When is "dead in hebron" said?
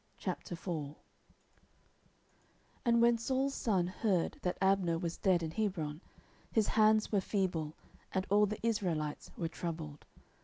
5.15-6.01